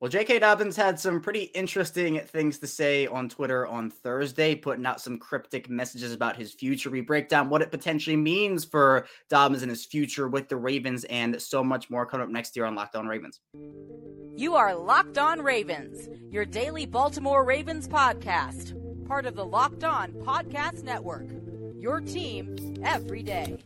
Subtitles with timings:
[0.00, 0.38] Well, J.K.
[0.38, 5.18] Dobbins had some pretty interesting things to say on Twitter on Thursday, putting out some
[5.18, 6.88] cryptic messages about his future.
[6.88, 11.04] We break down what it potentially means for Dobbins and his future with the Ravens
[11.04, 13.40] and so much more coming up next year on Locked On Ravens.
[14.34, 18.74] You are Locked On Ravens, your daily Baltimore Ravens podcast,
[19.06, 21.28] part of the Locked On Podcast Network.
[21.76, 23.58] Your team every day.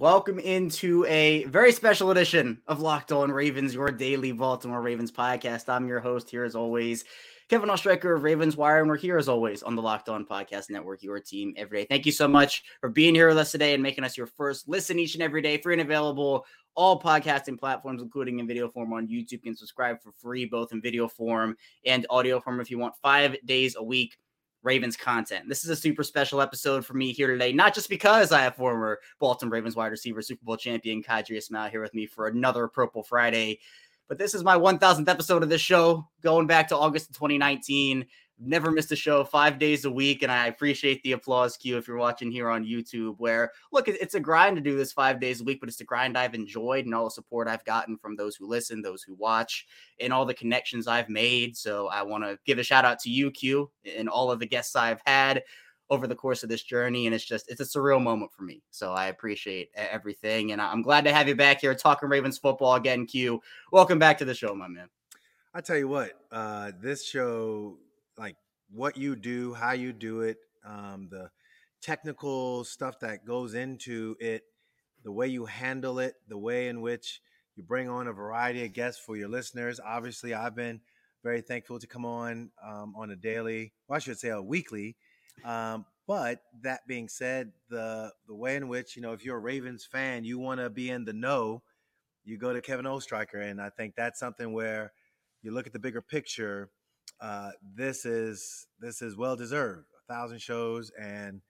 [0.00, 5.68] Welcome into a very special edition of Locked On Ravens, your daily Baltimore Ravens podcast.
[5.68, 7.04] I'm your host here as always,
[7.50, 10.70] Kevin Oestreicher of Ravens Wire, and we're here as always on the Locked On Podcast
[10.70, 11.86] Network, your team every day.
[11.86, 14.70] Thank you so much for being here with us today and making us your first
[14.70, 18.94] listen each and every day, free and available all podcasting platforms, including in video form
[18.94, 19.32] on YouTube.
[19.32, 22.94] You can subscribe for free, both in video form and audio form if you want
[23.02, 24.16] five days a week
[24.62, 25.48] Ravens content.
[25.48, 28.56] This is a super special episode for me here today, not just because I have
[28.56, 32.68] former Baltimore Ravens wide receiver, Super Bowl champion Qadry Ismail here with me for another
[32.68, 33.60] Purple Friday,
[34.08, 38.04] but this is my 1000th episode of this show, going back to August of 2019
[38.40, 39.22] never missed a show.
[39.22, 42.64] Five days a week and i appreciate the applause cue if you're watching here on
[42.64, 45.80] youtube where look it's a grind to do this five days a week but it's
[45.80, 49.02] a grind i've enjoyed and all the support i've gotten from those who listen those
[49.02, 49.66] who watch
[50.00, 51.56] and all the connections i've made.
[51.56, 54.46] So i want to give a shout out to you q and all of the
[54.46, 55.42] guests i've had
[55.90, 58.62] over the course of this journey and it's just it's a surreal moment for me.
[58.70, 62.74] So i appreciate everything and i'm glad to have you back here talking ravens football
[62.74, 63.40] again q.
[63.72, 64.88] Welcome back to the show my man.
[65.52, 67.76] I tell you what, uh, this show
[68.72, 71.30] what you do, how you do it, um, the
[71.80, 74.42] technical stuff that goes into it,
[75.02, 77.20] the way you handle it, the way in which
[77.56, 79.80] you bring on a variety of guests for your listeners.
[79.84, 80.80] Obviously, I've been
[81.22, 84.96] very thankful to come on um, on a daily, well, I should say a weekly.
[85.44, 89.40] Um, but that being said, the the way in which you know, if you're a
[89.40, 91.62] Ravens fan, you want to be in the know,
[92.24, 94.92] you go to Kevin Oestreicher, and I think that's something where
[95.42, 96.70] you look at the bigger picture
[97.20, 99.86] uh, this is this is well deserved.
[100.08, 101.40] A thousand shows, and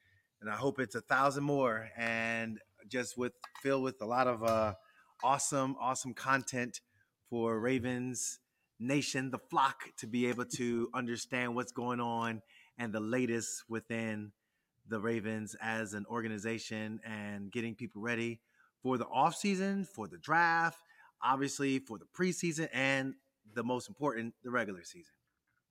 [0.41, 2.58] and I hope it's a thousand more, and
[2.88, 3.32] just with
[3.62, 4.75] filled with a lot of uh,
[5.22, 6.80] awesome, awesome content
[7.28, 8.41] for Ravens
[8.78, 12.42] Nation, the flock, to be able to understand what's going on
[12.78, 14.32] and the latest within
[14.88, 18.41] the Ravens as an organization and getting people ready
[18.82, 20.78] for the offseason, for the draft,
[21.22, 23.14] obviously for the preseason, and
[23.54, 25.12] the most important, the regular season.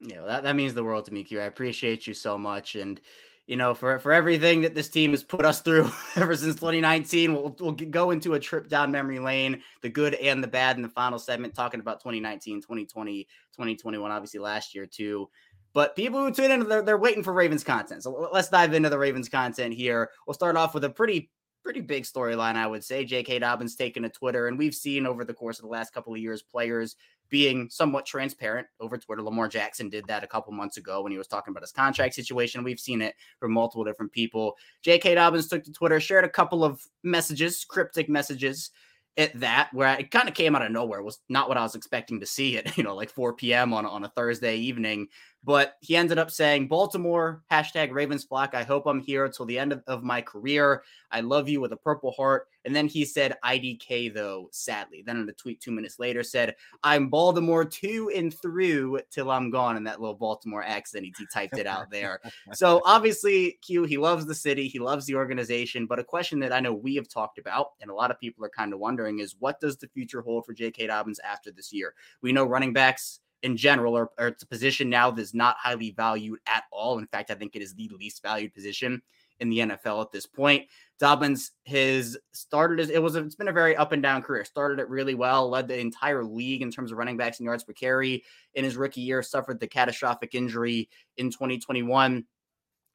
[0.01, 1.41] Yeah, that, that means the world to me, Q.
[1.41, 2.75] I appreciate you so much.
[2.75, 3.01] And,
[3.47, 7.33] you know, for, for everything that this team has put us through ever since 2019,
[7.33, 10.83] we'll, we'll go into a trip down memory lane, the good and the bad in
[10.83, 15.29] the final segment, talking about 2019, 2020, 2021, obviously last year too.
[15.73, 18.03] But people who tune in, they're, they're waiting for Ravens content.
[18.03, 20.09] So let's dive into the Ravens content here.
[20.25, 21.29] We'll start off with a pretty
[21.61, 23.03] pretty big storyline, I would say.
[23.05, 23.39] J.K.
[23.39, 26.19] Dobbins taking to Twitter, and we've seen over the course of the last couple of
[26.19, 26.95] years players
[27.29, 29.22] being somewhat transparent over Twitter.
[29.22, 32.16] Lamar Jackson did that a couple months ago when he was talking about his contract
[32.16, 32.63] situation.
[32.63, 34.56] We've seen it from multiple different people.
[34.81, 35.16] J.K.
[35.16, 38.72] Dobbins took to Twitter, shared a couple of messages, cryptic messages
[39.18, 41.00] at that, where it kind of came out of nowhere.
[41.00, 43.73] It was not what I was expecting to see at, you know, like 4 p.m.
[43.73, 45.07] on, on a Thursday evening.
[45.44, 48.53] But he ended up saying, Baltimore, hashtag Ravens flock.
[48.53, 50.83] I hope I'm here until the end of, of, my career.
[51.11, 52.47] I love you with a purple heart.
[52.66, 55.01] And then he said, IDK, though, sadly.
[55.05, 59.50] Then in the tweet two minutes later said, I'm Baltimore two and through till I'm
[59.50, 59.77] gone.
[59.77, 62.19] In that little Baltimore accent, he, he typed it out there.
[62.51, 65.85] so obviously, Q, he loves the city, he loves the organization.
[65.85, 68.44] But a question that I know we have talked about, and a lot of people
[68.44, 70.88] are kind of wondering, is what does the future hold for J.K.
[70.88, 71.94] Dobbins after this year?
[72.21, 75.91] We know running backs in general, or, or it's a position now that's not highly
[75.91, 77.00] valued at all.
[77.00, 79.01] In fact, I think it is the least valued position
[79.39, 80.67] in the NFL at this point.
[81.00, 84.44] Dobbins has started as it was it's been a very up and down career.
[84.44, 87.63] Started it really well, led the entire league in terms of running backs and yards
[87.63, 92.25] per carry in his rookie year, suffered the catastrophic injury in 2021.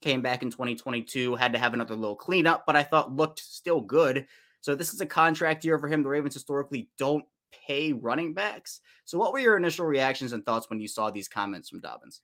[0.02, 3.80] Came back in 2022, had to have another little cleanup, but I thought looked still
[3.80, 4.26] good.
[4.60, 6.02] So this is a contract year for him.
[6.02, 7.24] The Ravens historically don't
[7.66, 8.80] pay running backs.
[9.04, 12.20] So, what were your initial reactions and thoughts when you saw these comments from Dobbins?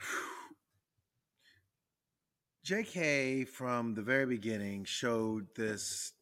[2.66, 6.12] JK from the very beginning showed this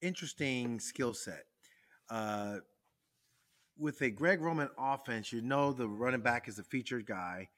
[0.00, 1.44] interesting skill set.
[2.10, 2.56] Uh,
[3.78, 7.48] with a Greg Roman offense, you know the running back is a featured guy.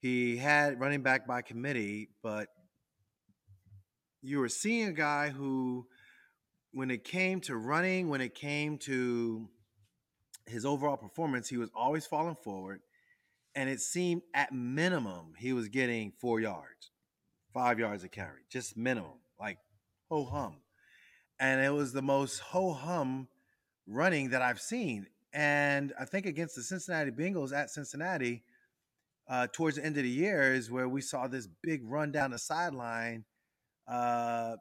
[0.00, 2.48] He had running back by committee, but
[4.22, 5.86] you were seeing a guy who
[6.72, 9.48] when it came to running, when it came to
[10.46, 12.80] his overall performance, he was always falling forward.
[13.54, 16.90] And it seemed at minimum he was getting four yards,
[17.52, 19.58] five yards a carry, just minimum, like
[20.10, 20.56] ho hum.
[21.40, 23.28] And it was the most ho hum
[23.86, 25.06] running that I've seen.
[25.32, 28.42] And I think against the Cincinnati Bengals at Cincinnati,
[29.28, 32.30] uh, towards the end of the year, is where we saw this big run down
[32.30, 33.24] the sideline.
[33.86, 34.56] Uh,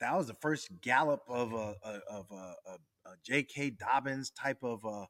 [0.00, 2.72] that was the first gallop of a, a of a, a,
[3.06, 3.70] a J.K.
[3.70, 5.06] Dobbins type of a,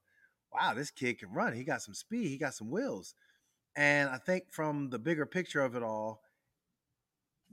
[0.53, 1.53] wow, this kid can run.
[1.53, 2.29] He got some speed.
[2.29, 3.15] He got some wheels.
[3.77, 6.23] And I think from the bigger picture of it all,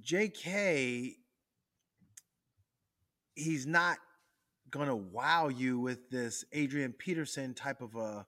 [0.01, 1.15] J.K.
[3.35, 3.97] He's not
[4.69, 8.25] going to wow you with this Adrian Peterson type of a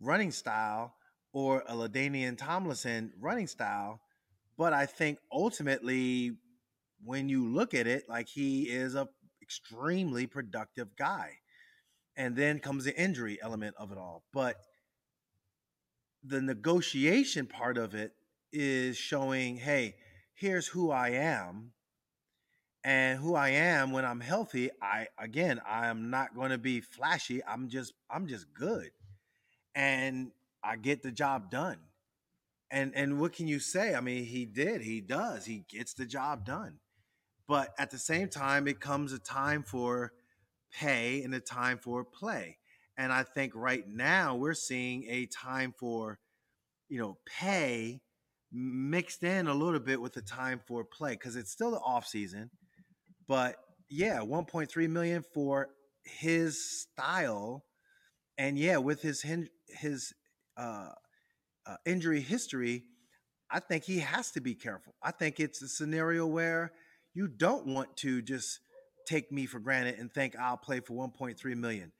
[0.00, 0.94] running style
[1.32, 4.00] or a LaDainian Tomlinson running style.
[4.58, 6.36] But I think ultimately
[7.04, 9.08] when you look at it, like he is a
[9.40, 11.38] extremely productive guy.
[12.16, 14.24] And then comes the injury element of it all.
[14.32, 14.56] But
[16.22, 18.12] the negotiation part of it
[18.52, 19.96] is showing, hey,
[20.34, 21.72] here's who I am.
[22.84, 26.80] And who I am when I'm healthy, I again, I am not going to be
[26.80, 27.40] flashy.
[27.44, 28.90] I'm just I'm just good.
[29.76, 30.32] And
[30.64, 31.78] I get the job done.
[32.72, 33.94] And and what can you say?
[33.94, 34.82] I mean, he did.
[34.82, 35.44] He does.
[35.44, 36.80] He gets the job done.
[37.48, 40.12] But at the same time, it comes a time for
[40.72, 42.58] pay and a time for play.
[42.96, 46.18] And I think right now we're seeing a time for,
[46.88, 48.00] you know, pay
[48.52, 52.06] mixed in a little bit with the time for play because it's still the off
[52.06, 52.50] season.
[53.26, 53.56] But
[53.88, 55.68] yeah, 1.3 million for
[56.04, 57.64] his style,
[58.38, 59.24] and yeah, with his
[59.68, 60.12] his
[60.56, 60.90] uh,
[61.66, 62.84] uh, injury history,
[63.50, 64.94] I think he has to be careful.
[65.02, 66.72] I think it's a scenario where
[67.14, 68.60] you don't want to just
[69.06, 71.92] take me for granted and think I'll play for 1.3 million.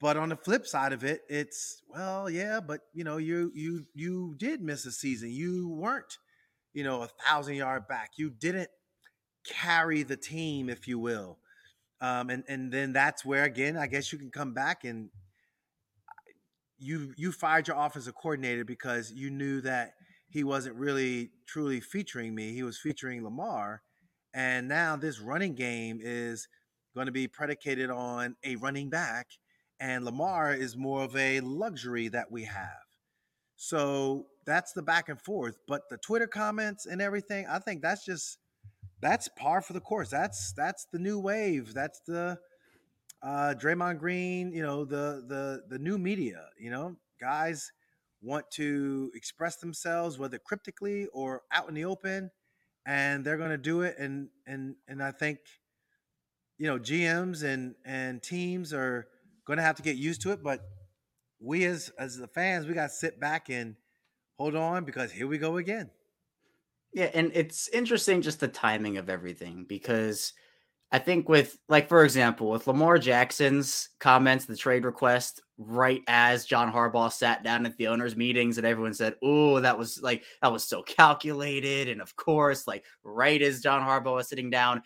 [0.00, 3.86] But on the flip side of it, it's well, yeah, but you know, you you
[3.94, 5.30] you did miss a season.
[5.30, 6.18] You weren't,
[6.74, 8.10] you know, a thousand yard back.
[8.16, 8.70] You didn't
[9.46, 11.38] carry the team, if you will.
[12.00, 15.10] Um, and and then that's where again, I guess you can come back and
[16.78, 19.92] you you fired your offensive coordinator because you knew that
[20.28, 22.54] he wasn't really truly featuring me.
[22.54, 23.82] He was featuring Lamar,
[24.34, 26.48] and now this running game is
[26.94, 29.28] going to be predicated on a running back,
[29.80, 32.82] and Lamar is more of a luxury that we have.
[33.56, 35.56] So that's the back and forth.
[35.68, 38.38] But the Twitter comments and everything, I think that's just
[39.00, 40.10] that's par for the course.
[40.10, 41.74] That's that's the new wave.
[41.74, 42.38] That's the
[43.22, 47.72] uh Draymond Green, you know, the the the new media, you know, guys
[48.20, 52.30] want to express themselves whether cryptically or out in the open
[52.86, 55.38] and they're going to do it and and and I think
[56.58, 59.06] you know GMs and and teams are
[59.46, 60.60] going to have to get used to it but
[61.40, 63.76] we as as the fans we got to sit back and
[64.38, 65.90] hold on because here we go again.
[66.92, 70.34] Yeah, and it's interesting just the timing of everything because
[70.92, 76.44] I think with like for example with Lamar Jackson's comments the trade request right as
[76.44, 80.24] John Harbaugh sat down at the owners' meetings and everyone said, Oh, that was like,
[80.42, 81.88] that was so calculated.
[81.88, 84.82] And of course, like right as John Harbaugh was sitting down,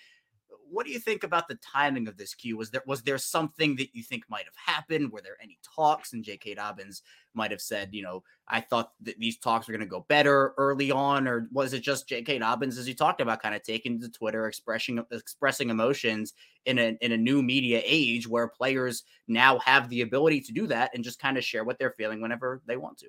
[0.70, 2.56] what do you think about the timing of this Q?
[2.56, 5.12] Was there was there something that you think might have happened?
[5.12, 6.12] Were there any talks?
[6.12, 6.54] And J.K.
[6.54, 7.02] Dobbins
[7.34, 10.54] might have said, you know, I thought that these talks were going to go better
[10.56, 12.38] early on, or was it just J.K.
[12.38, 16.96] Dobbins, as you talked about, kind of taking to Twitter, expressing expressing emotions in a
[17.00, 21.04] in a new media age where players now have the ability to do that and
[21.04, 23.08] just kind of share what they're feeling whenever they want to.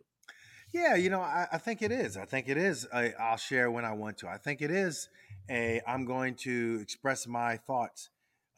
[0.74, 2.18] Yeah, you know, I, I think it is.
[2.18, 2.86] I think it is.
[2.94, 4.28] I, I'll share when I want to.
[4.28, 5.08] I think it is
[5.50, 8.10] I'm going to express my thoughts.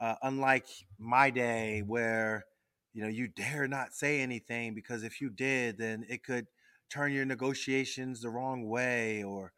[0.02, 0.66] Uh, unlike
[0.98, 2.46] my day where
[2.94, 6.48] you know you dare not say anything because if you did then it could
[6.90, 9.52] turn your negotiations the wrong way or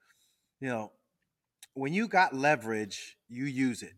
[0.59, 0.91] you know
[1.73, 3.93] when you got leverage you use it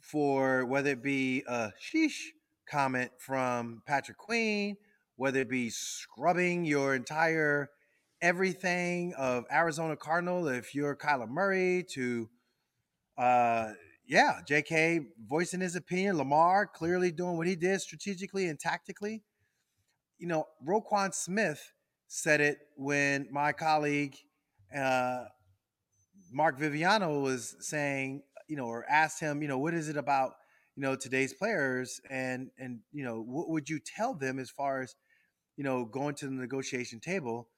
[0.00, 2.30] for whether it be a sheesh
[2.68, 4.76] comment from Patrick Queen
[5.16, 7.70] whether it be scrubbing your entire
[8.20, 12.28] everything of Arizona Cardinal if you're Kyler Murray to
[13.16, 13.72] uh,
[14.06, 16.16] yeah, JK voicing his opinion.
[16.16, 19.22] Lamar clearly doing what he did strategically and tactically.
[20.18, 21.72] You know, Roquan Smith
[22.06, 24.16] said it when my colleague
[24.74, 25.24] uh,
[26.32, 30.32] Mark Viviano was saying, you know, or asked him, you know, what is it about,
[30.76, 34.82] you know, today's players, and and you know, what would you tell them as far
[34.82, 34.96] as,
[35.56, 37.48] you know, going to the negotiation table?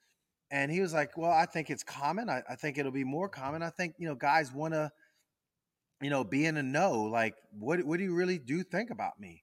[0.51, 2.29] And he was like, well, I think it's common.
[2.29, 3.63] I, I think it'll be more common.
[3.63, 4.93] I think you know, guys want to
[6.03, 9.19] you know, be in a no, like what what do you really do think about
[9.19, 9.43] me?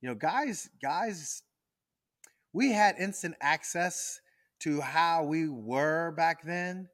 [0.00, 1.42] You know, guys, guys,
[2.52, 4.20] we had instant access
[4.60, 6.88] to how we were back then,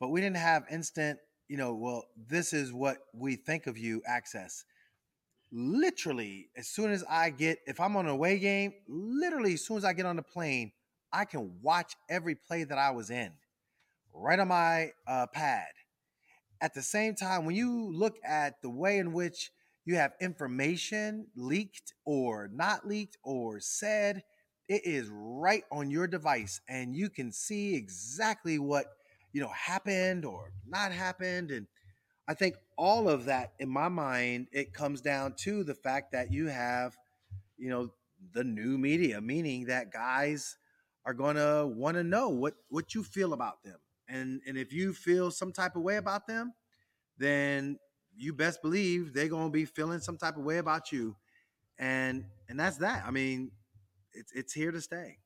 [0.00, 1.18] but we didn't have instant,
[1.48, 4.64] you know, well, this is what we think of you access.
[5.52, 9.76] Literally, as soon as I get, if I'm on a away game, literally, as soon
[9.76, 10.72] as I get on the plane,
[11.12, 13.32] I can watch every play that I was in
[14.12, 15.68] right on my uh, pad.
[16.60, 19.50] At the same time, when you look at the way in which
[19.84, 24.22] you have information leaked or not leaked or said,
[24.68, 28.86] it is right on your device and you can see exactly what
[29.32, 31.66] you know happened or not happened and
[32.28, 36.32] i think all of that in my mind it comes down to the fact that
[36.32, 36.96] you have
[37.58, 37.90] you know
[38.32, 40.56] the new media meaning that guys
[41.06, 44.72] are going to want to know what what you feel about them and and if
[44.72, 46.52] you feel some type of way about them
[47.18, 47.78] then
[48.16, 51.16] you best believe they're to be feeling some type of way about you.
[51.78, 53.04] And and that's that.
[53.06, 53.52] I mean
[54.12, 55.18] it's it's here to stay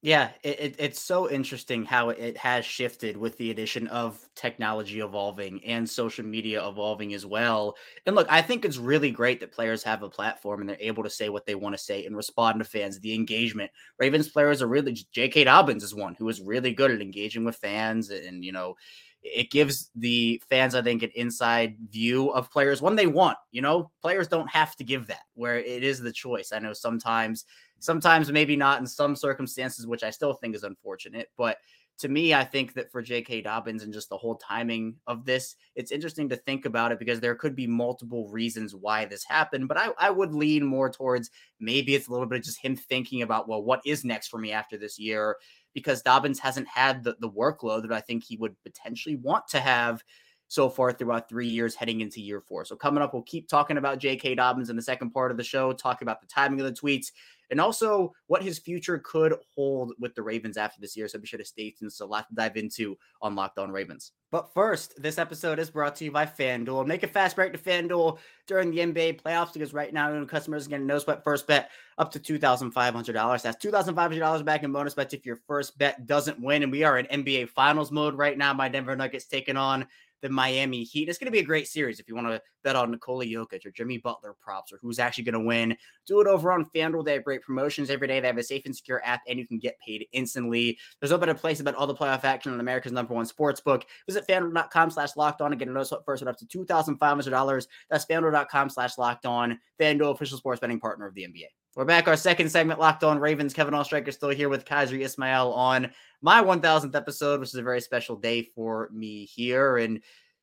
[0.00, 5.00] yeah, it, it, it's so interesting how it has shifted with the addition of technology
[5.00, 7.74] evolving and social media evolving as well.
[8.06, 11.02] And look, I think it's really great that players have a platform and they're able
[11.02, 13.00] to say what they want to say and respond to fans.
[13.00, 14.96] The engagement, Ravens players are really.
[15.12, 15.44] J.K.
[15.44, 18.76] Dobbins is one who is really good at engaging with fans, and you know,
[19.22, 23.36] it gives the fans, I think, an inside view of players when they want.
[23.50, 26.52] You know, players don't have to give that, where it is the choice.
[26.52, 27.44] I know sometimes,
[27.78, 31.28] sometimes maybe not in some circumstances, which I still think is unfortunate.
[31.36, 31.58] But
[31.98, 33.42] to me, I think that for J.K.
[33.42, 37.18] Dobbins and just the whole timing of this, it's interesting to think about it because
[37.18, 39.66] there could be multiple reasons why this happened.
[39.66, 42.76] But I, I would lean more towards maybe it's a little bit of just him
[42.76, 45.36] thinking about, well, what is next for me after this year?
[45.78, 49.60] Because Dobbins hasn't had the, the workload that I think he would potentially want to
[49.60, 50.02] have
[50.48, 52.64] so far throughout three years heading into year four.
[52.64, 54.34] So coming up, we'll keep talking about J.K.
[54.34, 57.12] Dobbins in the second part of the show, talk about the timing of the tweets
[57.50, 61.08] and also what his future could hold with the Ravens after this year.
[61.08, 61.92] So be sure to stay tuned.
[61.92, 64.12] So a lot to dive into on Locked On Ravens.
[64.30, 66.86] But first, this episode is brought to you by FanDuel.
[66.86, 70.66] Make a fast break to FanDuel during the NBA playoffs because right now, new customers
[70.66, 73.42] are getting no sweat first bet up to $2,500.
[73.42, 76.62] That's $2,500 back in bonus bets if your first bet doesn't win.
[76.62, 78.52] And we are in NBA Finals mode right now.
[78.52, 79.86] My Denver Nuggets taking on
[80.22, 81.08] the Miami Heat.
[81.08, 83.64] It's going to be a great series if you want to bet on Nikola Jokic
[83.64, 85.76] or Jimmy Butler props or who's actually going to win.
[86.06, 87.04] Do it over on FanDuel.
[87.04, 88.20] They have great promotions every day.
[88.20, 90.78] They have a safe and secure app, and you can get paid instantly.
[91.00, 93.84] There's no better place about all the playoff action on America's number one sports book.
[94.06, 97.66] Visit FanDuel.com slash locked on and get a notice first one up to $2,500.
[97.90, 99.58] That's FanDuel.com slash locked on.
[99.80, 101.46] FanDuel, official sports betting partner of the NBA.
[101.78, 102.08] We're back.
[102.08, 103.54] Our second segment, Locked On Ravens.
[103.54, 107.80] Kevin Oestreicher still here with Qadry Ismail on my 1000th episode, which is a very
[107.80, 109.76] special day for me here.
[109.76, 110.00] And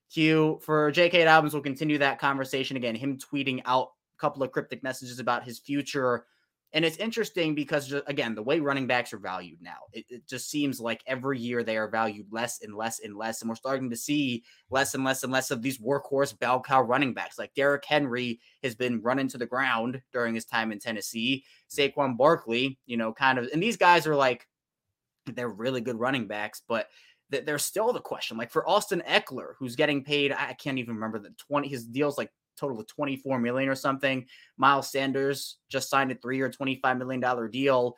[0.10, 1.26] Q for J.K.
[1.26, 2.96] Dobbins, we'll continue that conversation again.
[2.96, 6.26] Him tweeting out a couple of cryptic messages about his future.
[6.76, 10.50] And it's interesting because, again, the way running backs are valued now, it, it, just
[10.52, 13.42] seems like every year they are valued less and less and less.
[13.42, 16.82] And we're starting to see less and less and less of these workhorse bell cow
[16.82, 17.40] running backs.
[17.40, 21.46] Like Derrick Henry has been running to the ground during his time in Tennessee.
[21.74, 24.46] Saquon Barkley, you know, kind of, and these guys are like,
[25.28, 26.90] they're really good running backs, but
[27.30, 28.36] there's still the question.
[28.36, 32.18] Like for Austin Ekeler, who's getting paid, I can't even remember the 20, his deal's
[32.18, 34.26] like total of 24 million or something.
[34.58, 37.98] Miles Sanders just signed a three year, $25 million deal.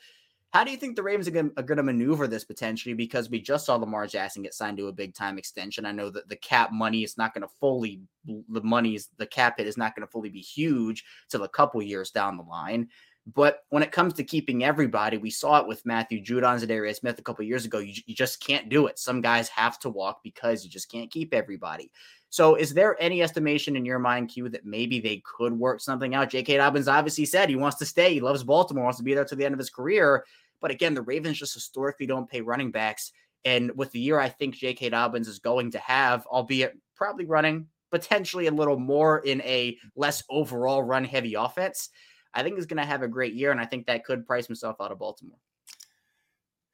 [0.52, 2.94] How do you think the Ravens are going, to maneuver this potentially?
[2.94, 5.86] Because we just saw Lamar Jackson get signed to a big time extension.
[5.86, 9.28] I know that the cap money is not going to fully, the money is, the
[9.28, 12.44] cap hit is not going to fully be huge till a couple years down the
[12.44, 12.88] line.
[13.36, 16.96] But when it comes to keeping everybody, we saw it with Matthew Judon, and Za'Darius
[16.96, 17.80] Smith a couple years ago.
[17.80, 18.98] You, you just can't do it.
[18.98, 21.92] Some guys have to walk because you just can't keep everybody.
[22.30, 26.14] So, is there any estimation in your mind, Q, that maybe they could work something
[26.14, 26.30] out?
[26.30, 26.58] J.K.
[26.58, 28.14] Dobbins obviously said he wants to stay.
[28.14, 30.26] He loves Baltimore, wants to be there to the end of his career.
[30.60, 33.12] But again, the Ravens just historically don't pay running backs.
[33.46, 34.90] And with the year I think J.K.
[34.90, 40.24] Dobbins is going to have, albeit probably running potentially a little more in a less
[40.30, 41.90] overall run heavy offense,
[42.34, 44.48] I think he's going to have a great year, and I think that could price
[44.48, 45.38] himself out of Baltimore.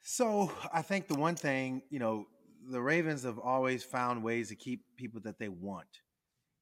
[0.01, 2.25] So I think the one thing, you know,
[2.69, 6.01] the Ravens have always found ways to keep people that they want.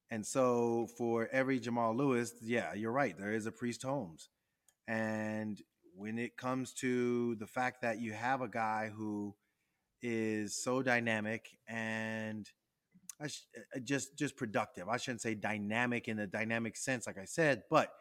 [0.09, 3.17] And so for every Jamal Lewis, yeah, you're right.
[3.17, 4.29] There is a Priest Holmes.
[4.87, 5.61] And
[5.95, 9.35] when it comes to the fact that you have a guy who
[10.01, 12.49] is so dynamic and
[13.23, 13.27] uh,
[13.83, 14.89] just just productive.
[14.89, 17.91] I shouldn't say dynamic in the dynamic sense, like I said, but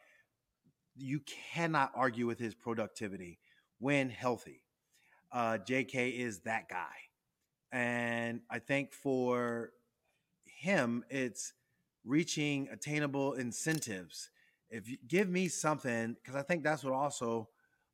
[0.96, 1.20] you
[1.54, 3.38] cannot argue with his productivity
[3.78, 4.62] when healthy.
[5.32, 7.09] Uh, JK is that guy.
[7.72, 9.70] And I think for
[10.44, 11.52] him, it's
[12.04, 14.30] reaching attainable incentives.
[14.70, 17.48] If you give me something, because I think that's what also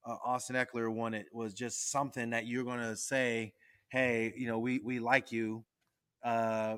[0.05, 3.53] uh, Austin Ekeler wanted was just something that you're going to say,
[3.89, 5.65] hey, you know, we we like you.
[6.25, 6.77] Uh,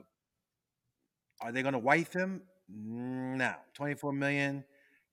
[1.40, 2.43] are they going to wife him?
[2.69, 4.64] No, 24 million.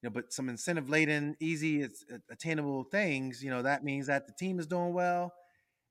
[0.02, 3.42] You know, but some incentive laden, easy, it's attainable things.
[3.42, 5.32] You know, that means that the team is doing well.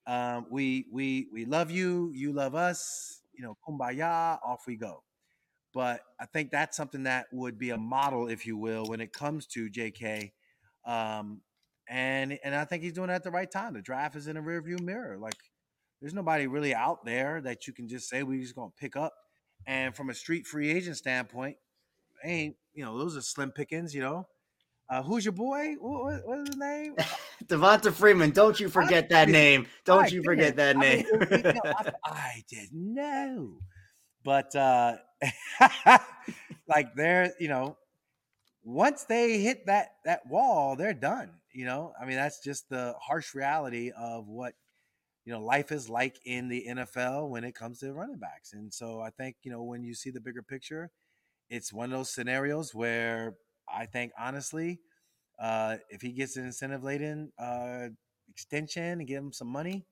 [0.08, 2.12] Um, we we we love you.
[2.14, 3.22] You love us.
[3.34, 4.40] You know, kumbaya.
[4.44, 5.04] Off we go.
[5.74, 9.12] But I think that's something that would be a model, if you will, when it
[9.12, 10.32] comes to J.K.
[10.86, 11.42] Um,
[11.90, 13.74] and and I think he's doing it at the right time.
[13.74, 15.18] The draft is in a rearview mirror.
[15.18, 15.36] Like
[16.02, 19.14] there's nobody really out there that you can just say we're just gonna pick up.
[19.68, 21.58] And from a street free agent standpoint,
[22.24, 23.94] ain't you know those are slim pickings.
[23.94, 24.28] You know,
[24.90, 25.76] uh, who's your boy?
[25.80, 26.96] What, what is his name?
[27.46, 28.32] Devonta Freeman.
[28.32, 29.68] Don't you forget I, that name.
[29.84, 31.06] Don't I you forget that name.
[31.12, 31.74] I, mean, you know,
[32.04, 33.58] I, didn't know,
[34.24, 34.98] but uh,
[36.68, 37.78] like they're you know
[38.64, 41.32] once they hit that that wall, they're done.
[41.52, 44.54] You know, I mean, that's just the harsh reality of what
[45.24, 48.54] you know life is like in the NFL when it comes to running backs.
[48.54, 50.92] And so I think you know when you see the bigger picture,
[51.50, 53.36] it's one of those scenarios where
[53.74, 54.80] I think honestly,
[55.40, 57.88] uh, if he gets an incentive laden uh,
[58.30, 59.86] extension and give him some money,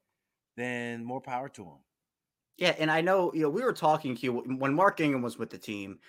[0.56, 1.77] then more power to him.
[2.58, 5.50] Yeah, and I know you know we were talking you when Mark Ingram was with
[5.50, 6.00] the team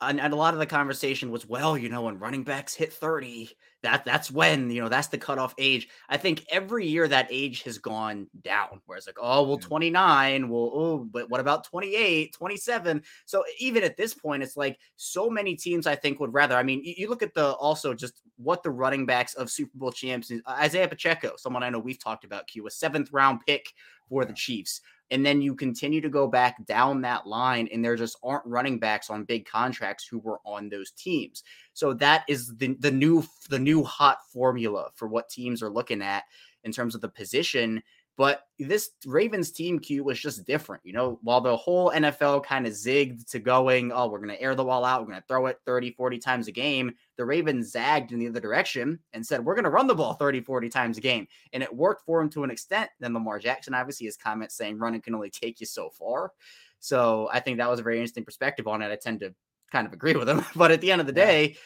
[0.00, 2.92] and, and, a lot of the conversation was, well, you know, when running backs hit
[2.92, 3.50] 30,
[3.82, 5.88] that that's when, you know, that's the cutoff age.
[6.08, 8.80] I think every year that age has gone down.
[8.86, 13.02] where it's like, oh, well, 29, well, oh, but what about 28, 27?
[13.26, 16.56] So even at this point, it's like so many teams I think would rather.
[16.56, 19.76] I mean, you, you look at the also just what the running backs of Super
[19.76, 23.66] Bowl champs, Isaiah Pacheco, someone I know we've talked about, Q, a seventh round pick
[24.08, 27.96] for the Chiefs and then you continue to go back down that line and there
[27.96, 31.42] just aren't running backs on big contracts who were on those teams.
[31.72, 36.02] So that is the, the new the new hot formula for what teams are looking
[36.02, 36.24] at
[36.64, 37.82] in terms of the position
[38.20, 40.84] but this Ravens team Q was just different.
[40.84, 44.42] You know, while the whole NFL kind of zigged to going, oh, we're going to
[44.42, 47.24] air the ball out, we're going to throw it 30, 40 times a game, the
[47.24, 50.42] Ravens zagged in the other direction and said, we're going to run the ball 30,
[50.42, 51.26] 40 times a game.
[51.54, 52.90] And it worked for him to an extent.
[53.00, 56.32] Then Lamar Jackson, obviously, his comment saying running can only take you so far.
[56.78, 58.92] So I think that was a very interesting perspective on it.
[58.92, 59.34] I tend to
[59.72, 60.44] kind of agree with him.
[60.54, 61.56] But at the end of the day,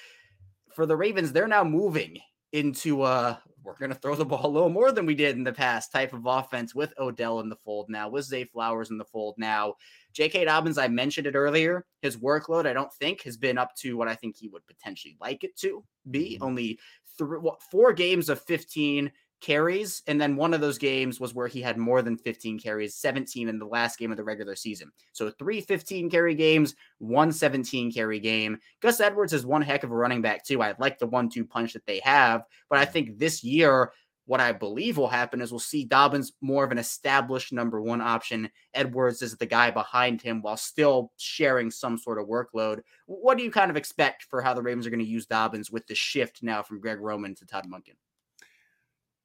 [0.72, 2.20] for the Ravens, they're now moving
[2.55, 5.43] into uh we're going to throw the ball a little more than we did in
[5.45, 8.99] the past type of offense with Odell in the fold now, with Zay Flowers in
[8.99, 9.75] the fold now.
[10.12, 10.45] J.K.
[10.45, 11.87] Dobbins, I mentioned it earlier.
[12.03, 15.17] His workload, I don't think, has been up to what I think he would potentially
[15.21, 16.35] like it to be.
[16.35, 16.45] Mm-hmm.
[16.45, 16.79] Only
[17.19, 20.03] three, what, four games of 15 carries.
[20.07, 23.49] And then one of those games was where he had more than 15 carries, 17
[23.49, 24.90] in the last game of the regular season.
[25.12, 28.59] So three 15 carry games, one 17 carry game.
[28.81, 30.62] Gus Edwards is one heck of a running back, too.
[30.62, 32.44] I like the one two punch that they have.
[32.70, 33.92] But I think this year,
[34.27, 38.01] what I believe will happen is we'll see Dobbins more of an established number one
[38.01, 38.51] option.
[38.73, 42.81] Edwards is the guy behind him while still sharing some sort of workload.
[43.07, 45.70] What do you kind of expect for how the Ravens are going to use Dobbins
[45.70, 47.97] with the shift now from Greg Roman to Todd Monken?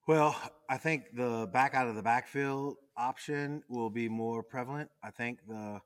[0.10, 0.36] Well,
[0.68, 4.90] I think the back out of the backfield option will be more prevalent.
[5.04, 5.82] I think the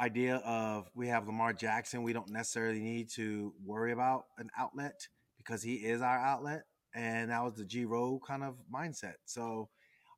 [0.00, 5.06] idea of we have Lamar Jackson, we don't necessarily need to worry about an outlet
[5.36, 6.62] because he is our outlet.
[6.94, 9.16] And that was the G Row kind of mindset.
[9.26, 9.68] So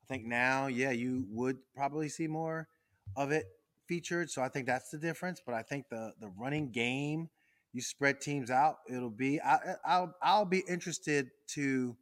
[0.01, 2.69] I think now, yeah, you would probably see more
[3.17, 3.47] of it
[3.85, 4.31] featured.
[4.31, 5.41] So I think that's the difference.
[5.45, 7.29] But I think the the running game,
[7.73, 11.97] you spread teams out, it'll be I, I'll I'll be interested to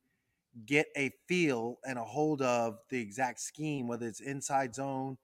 [0.66, 5.18] get a feel and a hold of the exact scheme, whether it's inside zone,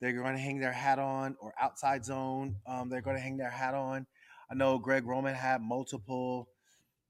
[0.00, 3.36] they're going to hang their hat on, or outside zone, um, they're going to hang
[3.36, 4.06] their hat on.
[4.50, 6.48] I know Greg Roman had multiple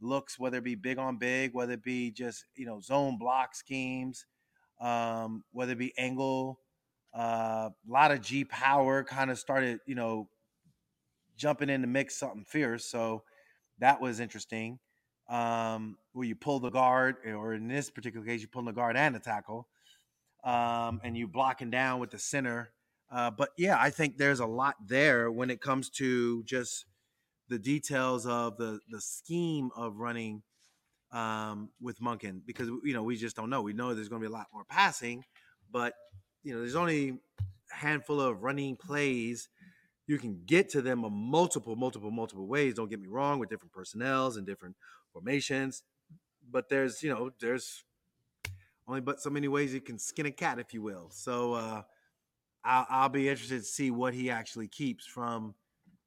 [0.00, 3.54] looks, whether it be big on big, whether it be just you know zone block
[3.54, 4.26] schemes,
[4.80, 6.60] um, whether it be angle.
[7.16, 10.28] Uh, a lot of G power kind of started, you know,
[11.36, 12.84] jumping in to mix something fierce.
[12.84, 13.22] So
[13.78, 14.78] that was interesting
[15.28, 18.96] um, where you pull the guard, or in this particular case, you pull the guard
[18.96, 19.68] and the tackle,
[20.44, 22.70] um, and you blocking down with the center.
[23.10, 26.86] Uh, but yeah, I think there's a lot there when it comes to just
[27.48, 30.42] the details of the the scheme of running
[31.12, 33.62] um, with Monken because you know we just don't know.
[33.62, 35.24] We know there's going to be a lot more passing,
[35.70, 35.94] but
[36.42, 37.20] you know there's only
[37.72, 39.48] a handful of running plays.
[40.06, 42.74] You can get to them a multiple, multiple, multiple ways.
[42.74, 44.76] Don't get me wrong, with different personnels and different
[45.12, 45.82] formations.
[46.50, 47.84] But there's, you know, there's
[48.86, 51.08] only but so many ways you can skin a cat, if you will.
[51.10, 51.82] So uh,
[52.64, 55.54] I'll, I'll be interested to see what he actually keeps from,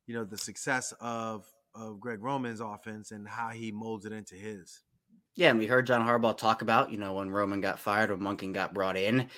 [0.06, 4.36] you know, the success of of Greg Roman's offense and how he molds it into
[4.36, 4.82] his.
[5.36, 8.20] Yeah, and we heard John Harbaugh talk about, you know, when Roman got fired, when
[8.20, 9.30] Monken got brought in,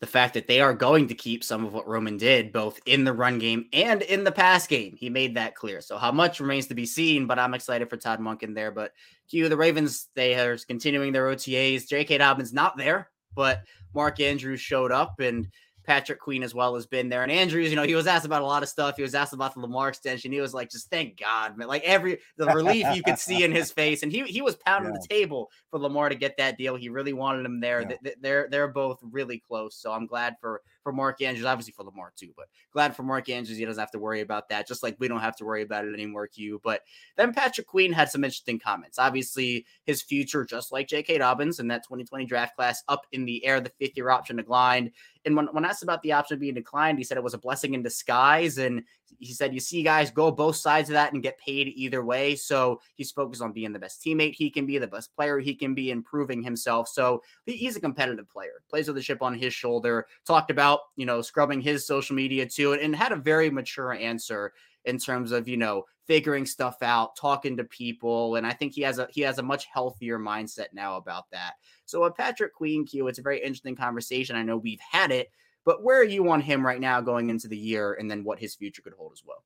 [0.00, 3.04] the fact that they are going to keep some of what Roman did, both in
[3.04, 4.96] the run game and in the pass game.
[4.96, 5.80] He made that clear.
[5.80, 8.70] So how much remains to be seen, but I'm excited for Todd Monken there.
[8.70, 8.92] But
[9.28, 11.88] Q, the Ravens, they are continuing their OTAs.
[11.88, 12.18] J.K.
[12.18, 13.62] Dobbins not there, but
[13.94, 15.48] Mark Andrews showed up and–
[15.88, 17.22] Patrick Queen as well has been there.
[17.22, 18.96] And Andrews, you know, he was asked about a lot of stuff.
[18.96, 20.30] He was asked about the Lamar extension.
[20.30, 21.66] He was like, just thank God, man.
[21.66, 24.02] Like every the relief you could see in his face.
[24.02, 24.98] And he he was pounding yeah.
[25.00, 26.76] the table for Lamar to get that deal.
[26.76, 27.90] He really wanted him there.
[28.04, 28.12] Yeah.
[28.20, 29.76] They're they're both really close.
[29.76, 33.28] So I'm glad for for Mark Andrews, obviously for Lamar too, but glad for Mark
[33.28, 34.66] Andrews he doesn't have to worry about that.
[34.66, 36.60] Just like we don't have to worry about it anymore, Q.
[36.62, 36.82] But
[37.16, 38.98] then Patrick Queen had some interesting comments.
[38.98, 41.18] Obviously, his future, just like J.K.
[41.18, 43.60] Dobbins in that 2020 draft class, up in the air.
[43.60, 44.92] The fifth year option declined.
[45.24, 47.74] And when, when asked about the option being declined, he said it was a blessing
[47.74, 48.58] in disguise.
[48.58, 48.84] And
[49.18, 52.36] he said, You see guys go both sides of that and get paid either way.
[52.36, 55.54] So he's focused on being the best teammate he can be, the best player he
[55.54, 56.88] can be, improving himself.
[56.88, 61.06] So he's a competitive player, plays with the chip on his shoulder, talked about, you
[61.06, 64.52] know, scrubbing his social media too, and had a very mature answer
[64.84, 68.36] in terms of, you know, figuring stuff out, talking to people.
[68.36, 71.54] And I think he has a he has a much healthier mindset now about that.
[71.84, 74.36] So with Patrick Queen Q, it's a very interesting conversation.
[74.36, 75.28] I know we've had it
[75.68, 78.38] but where are you on him right now going into the year and then what
[78.38, 79.44] his future could hold as well?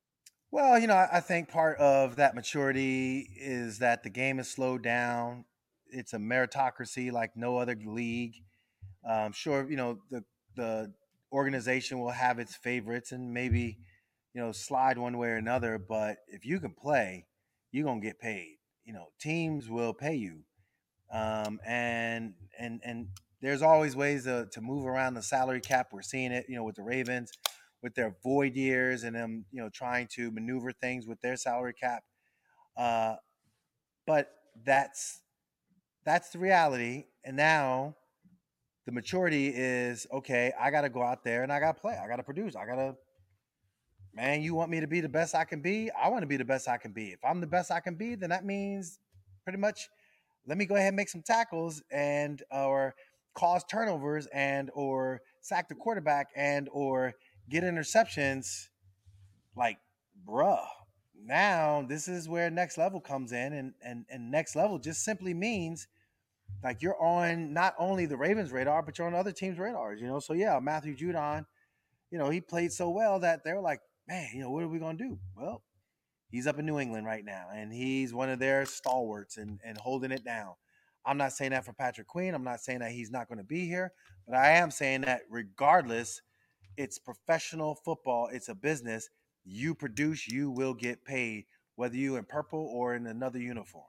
[0.52, 4.84] Well, you know, I think part of that maturity is that the game is slowed
[4.84, 5.46] down.
[5.88, 8.36] It's a meritocracy like no other league.
[9.04, 10.22] Um, sure, you know, the
[10.54, 10.92] the
[11.32, 13.78] organization will have its favorites and maybe,
[14.34, 17.26] you know, slide one way or another, but if you can play,
[17.70, 18.58] you're gonna get paid.
[18.84, 20.40] You know, teams will pay you.
[21.12, 23.08] Um, and and and
[23.40, 25.88] there's always ways to, to move around the salary cap.
[25.92, 27.32] We're seeing it, you know, with the Ravens,
[27.82, 31.74] with their void years and them, you know, trying to maneuver things with their salary
[31.74, 32.04] cap.
[32.76, 33.16] Uh,
[34.06, 34.30] but
[34.64, 35.20] that's
[36.04, 37.04] that's the reality.
[37.24, 37.96] And now
[38.86, 40.52] the maturity is okay.
[40.60, 41.98] I got to go out there and I got to play.
[42.02, 42.56] I got to produce.
[42.56, 42.96] I got to.
[44.14, 45.90] Man, you want me to be the best I can be?
[45.90, 47.08] I want to be the best I can be.
[47.12, 48.98] If I'm the best I can be, then that means
[49.44, 49.88] pretty much
[50.46, 52.94] let me go ahead and make some tackles and or
[53.34, 57.14] cause turnovers and or sack the quarterback and or
[57.48, 58.68] get interceptions
[59.56, 59.78] like
[60.28, 60.66] bruh
[61.24, 65.32] now this is where next level comes in and and and next level just simply
[65.32, 65.86] means
[66.62, 70.06] like you're on not only the Ravens radar but you're on other teams radars you
[70.06, 71.44] know so yeah Matthew Judon
[72.10, 74.68] you know he played so well that they were like man you know what are
[74.68, 75.62] we to do well
[76.30, 79.78] he's up in New England right now and he's one of their stalwarts and and
[79.78, 80.54] holding it down
[81.04, 82.34] I'm not saying that for Patrick Queen.
[82.34, 83.92] I'm not saying that he's not going to be here,
[84.26, 86.22] but I am saying that regardless,
[86.76, 89.10] it's professional football, it's a business.
[89.44, 93.84] You produce, you will get paid, whether you in purple or in another uniform.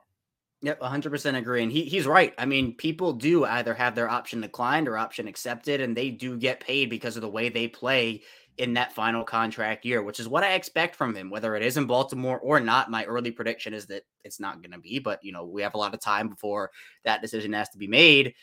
[0.64, 1.62] Yep, 100% agree.
[1.62, 2.34] And he, he's right.
[2.38, 6.38] I mean, people do either have their option declined or option accepted, and they do
[6.38, 8.22] get paid because of the way they play
[8.58, 11.76] in that final contract year, which is what I expect from him, whether it is
[11.76, 12.90] in Baltimore or not.
[12.90, 15.74] My early prediction is that it's not going to be, but you know, we have
[15.74, 16.72] a lot of time before
[17.04, 18.34] that decision has to be made.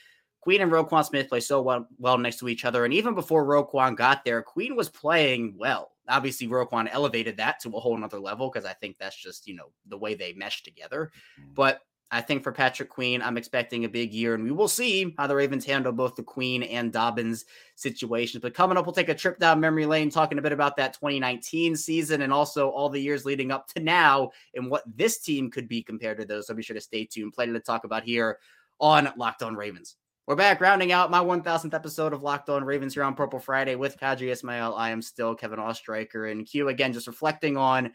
[0.40, 2.84] Queen and Roquan Smith play so well, well next to each other.
[2.84, 5.92] And even before Roquan got there, Queen was playing well.
[6.08, 9.54] Obviously, Roquan elevated that to a whole nother level because I think that's just, you
[9.54, 11.12] know, the way they mesh together.
[11.38, 11.54] Mm-hmm.
[11.54, 15.14] But I think for Patrick Queen, I'm expecting a big year, and we will see
[15.16, 17.44] how the Ravens handle both the Queen and Dobbins
[17.76, 18.42] situations.
[18.42, 20.94] But coming up, we'll take a trip down memory lane, talking a bit about that
[20.94, 25.50] 2019 season and also all the years leading up to now and what this team
[25.50, 26.48] could be compared to those.
[26.48, 27.32] So be sure to stay tuned.
[27.32, 28.38] Plenty to talk about here
[28.80, 29.96] on Locked On Ravens.
[30.26, 33.74] We're back rounding out my 1000th episode of Locked On Ravens here on Purple Friday
[33.74, 34.74] with Qadry Ismail.
[34.76, 37.92] I am still Kevin Oestreicher and Q again, just reflecting on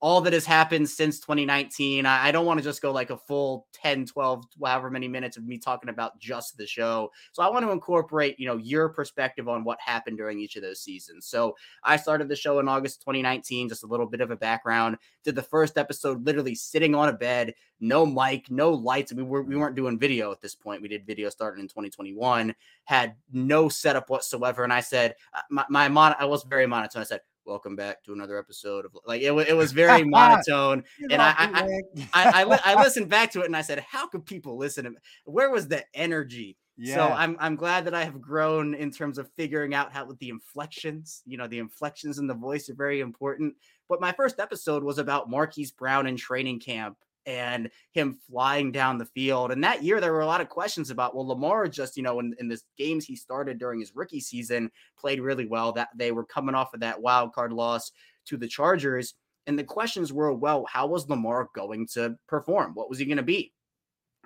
[0.00, 2.06] all that has happened since 2019.
[2.06, 5.44] I, don't want to just go like a full 10, 12, however many minutes of
[5.44, 7.10] me talking about just the show.
[7.32, 10.62] So I want to incorporate, you know, your perspective on what happened during each of
[10.62, 11.26] those seasons.
[11.26, 14.98] So I started the show in August 2019, just a little bit of a background.
[15.24, 19.12] Did the first episode literally sitting on a bed, no mic, no lights.
[19.12, 20.82] We were we weren't doing video at this point.
[20.82, 22.54] We did video starting in 2021.
[22.84, 27.02] Had no setup whatsoever, and I said uh, my my mon- I was very monotone.
[27.02, 31.22] I said welcome back to another episode of like it, it was very monotone and
[31.22, 31.80] I I,
[32.12, 34.84] I, I, I, I, listened back to it and i said how could people listen
[34.84, 34.96] to me?
[35.24, 36.94] where was the energy yeah.
[36.94, 40.18] so i'm i'm glad that i have grown in terms of figuring out how with
[40.18, 43.54] the inflections you know the inflections in the voice are very important
[43.88, 48.96] but my first episode was about marquise brown in training camp and him flying down
[48.96, 49.52] the field.
[49.52, 52.20] And that year, there were a lot of questions about, well, Lamar just, you know,
[52.20, 55.70] in, in the games he started during his rookie season, played really well.
[55.72, 57.92] That they were coming off of that wild card loss
[58.26, 59.14] to the Chargers.
[59.46, 62.72] And the questions were, well, how was Lamar going to perform?
[62.72, 63.52] What was he going to be?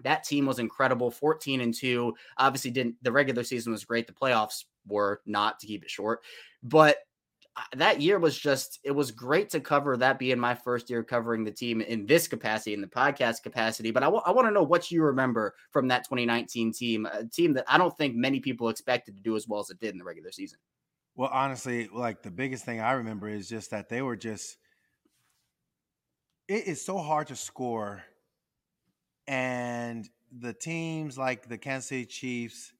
[0.04, 2.14] That team was incredible, 14 and 2.
[2.38, 4.06] Obviously, didn't the regular season was great.
[4.06, 6.20] The playoffs were not to keep it short.
[6.62, 6.98] But
[7.76, 11.44] that year was just it was great to cover that being my first year covering
[11.44, 14.52] the team in this capacity in the podcast capacity but I, w- I want to
[14.52, 18.40] know what you remember from that 2019 team a team that i don't think many
[18.40, 20.58] people expected to do as well as it did in the regular season.
[21.14, 24.56] Well honestly like the biggest thing i remember is just that they were just
[26.48, 28.02] it is so hard to score
[29.26, 32.72] and the teams like the kansas city chiefs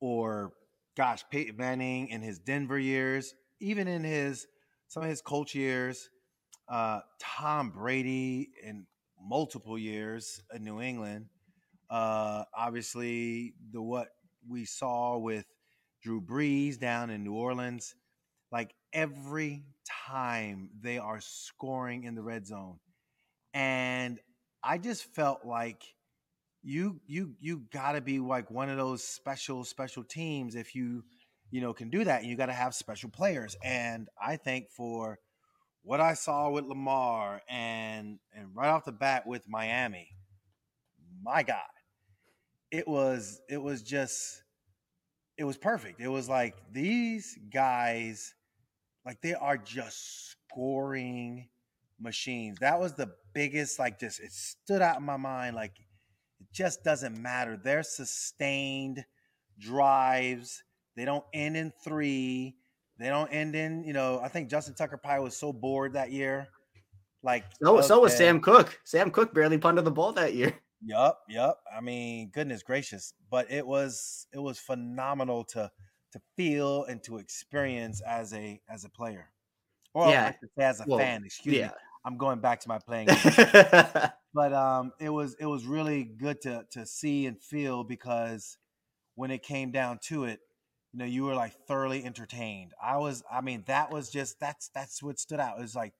[0.00, 0.52] or
[0.96, 4.46] gosh peyton manning in his denver years even in his
[4.88, 6.08] some of his Colts years,
[6.68, 8.86] uh, Tom Brady in
[9.20, 11.26] multiple years in New England.
[11.90, 14.08] Uh, obviously, the what
[14.48, 15.46] we saw with
[16.02, 17.94] Drew Brees down in New Orleans,
[18.52, 19.64] like every
[20.08, 22.78] time they are scoring in the red zone,
[23.54, 24.18] and
[24.62, 25.82] I just felt like
[26.62, 31.04] you you you got to be like one of those special special teams if you
[31.50, 32.20] you know, can do that.
[32.20, 33.56] And you got to have special players.
[33.64, 35.18] And I think for
[35.82, 40.08] what I saw with Lamar and and right off the bat with Miami,
[41.22, 41.60] my God,
[42.70, 44.42] it was it was just
[45.36, 46.00] it was perfect.
[46.00, 48.34] It was like these guys,
[49.06, 51.48] like they are just scoring
[52.00, 52.58] machines.
[52.60, 55.54] That was the biggest, like just it stood out in my mind.
[55.54, 55.72] Like
[56.40, 57.56] it just doesn't matter.
[57.56, 59.04] They're sustained
[59.58, 60.62] drives
[60.98, 62.56] they don't end in three.
[62.98, 66.10] They don't end in, you know, I think Justin Tucker Pie was so bored that
[66.10, 66.48] year.
[67.22, 68.76] Like so, so was Sam Koch.
[68.84, 70.54] Sam Koch barely punted the ball that year.
[70.80, 71.58] Yup, yup.
[71.76, 73.12] I mean, goodness gracious.
[73.30, 75.68] But it was it was phenomenal to
[76.12, 79.28] to feel and to experience as a as a player.
[79.92, 80.34] Or yeah.
[80.56, 81.66] as a well, fan, excuse yeah.
[81.66, 81.72] me.
[82.04, 83.08] I'm going back to my playing
[84.32, 88.56] but um it was it was really good to to see and feel because
[89.16, 90.38] when it came down to it,
[90.92, 92.72] you know, you were like thoroughly entertained.
[92.82, 95.58] I was, I mean, that was just that's that's what stood out.
[95.58, 95.92] It was like,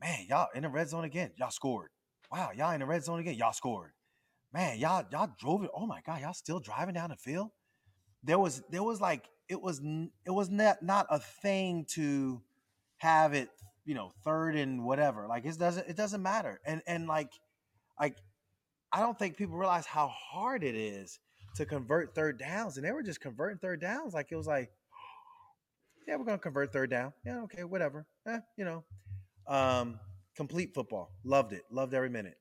[0.00, 1.90] man, y'all in the red zone again, y'all scored.
[2.30, 3.92] Wow, y'all in the red zone again, y'all scored.
[4.52, 5.70] Man, y'all y'all drove it.
[5.74, 7.50] Oh my god, y'all still driving down the field.
[8.22, 9.80] There was there was like it was
[10.24, 12.42] it was not not a thing to
[12.98, 13.48] have it,
[13.84, 15.26] you know, third and whatever.
[15.26, 16.60] Like it doesn't it doesn't matter.
[16.64, 17.32] And and like
[17.98, 18.16] like
[18.92, 21.18] I don't think people realize how hard it is
[21.56, 24.14] to convert third downs, and they were just converting third downs.
[24.14, 24.70] Like it was like,
[26.08, 27.12] yeah, we're gonna convert third down.
[27.24, 28.06] Yeah, okay, whatever.
[28.26, 28.84] Eh, you know,
[29.46, 29.98] um,
[30.36, 31.12] complete football.
[31.24, 31.64] Loved it.
[31.70, 32.38] Loved every minute.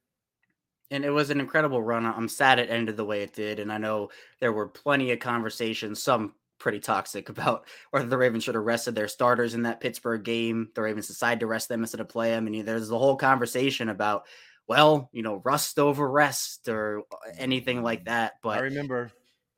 [0.91, 2.05] And it was an incredible run.
[2.05, 5.19] I'm sad it ended the way it did, and I know there were plenty of
[5.19, 9.79] conversations, some pretty toxic about whether the Ravens should have rested their starters in that
[9.79, 10.69] Pittsburgh game.
[10.75, 13.89] The Ravens decided to rest them instead of play them, and there's the whole conversation
[13.89, 14.25] about
[14.67, 18.33] well, you know, rust over rest or uh, anything like that.
[18.41, 19.11] But I remember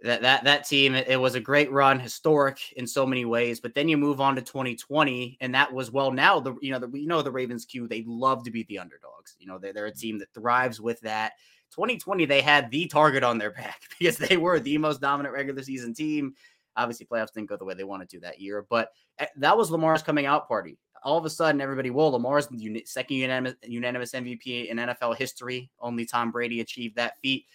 [0.03, 3.59] that that that team it, it, was a great run, historic in so many ways.
[3.59, 6.79] But then you move on to 2020, and that was well now the you know
[6.79, 9.35] the you know the Ravens Q they love to beat the underdogs.
[9.39, 11.33] You know they're they're a team that thrives with that.
[11.71, 15.63] 2020 they had the target on their back because they were the most dominant regular
[15.63, 16.33] season team.
[16.75, 19.71] Obviously, playoffs didn't go the way they wanted to that year, but eh, that was
[19.71, 24.12] Lamar's coming out party all of a sudden everybody, well, Lamar's the second unanimous, unanimous
[24.12, 25.69] MVP in NFL history.
[25.79, 27.45] Only Tom Brady achieved that feat.